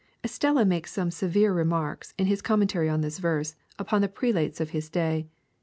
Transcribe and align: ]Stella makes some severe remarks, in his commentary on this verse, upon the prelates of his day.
]Stella 0.25 0.65
makes 0.65 0.91
some 0.91 1.11
severe 1.11 1.53
remarks, 1.53 2.15
in 2.17 2.25
his 2.25 2.41
commentary 2.41 2.89
on 2.89 3.01
this 3.01 3.19
verse, 3.19 3.55
upon 3.77 4.01
the 4.01 4.07
prelates 4.09 4.59
of 4.59 4.71
his 4.71 4.89
day. 4.89 5.27